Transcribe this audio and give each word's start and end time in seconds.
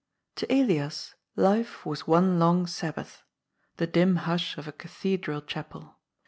To 0.37 0.51
Elias 0.51 1.13
life 1.35 1.85
was 1.85 2.07
one 2.07 2.39
long 2.39 2.65
Sabbath. 2.65 3.21
The 3.77 3.85
dim 3.85 4.15
hush 4.15 4.57
of 4.57 4.67
a 4.67 4.71
cathedral 4.71 5.43
chapel. 5.43 5.99